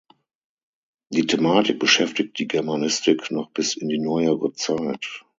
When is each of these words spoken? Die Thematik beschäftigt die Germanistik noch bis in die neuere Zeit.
Die 1.09 1.27
Thematik 1.27 1.77
beschäftigt 1.77 2.39
die 2.39 2.47
Germanistik 2.47 3.29
noch 3.29 3.51
bis 3.51 3.75
in 3.77 3.87
die 3.87 3.99
neuere 3.99 4.51
Zeit. 4.51 5.23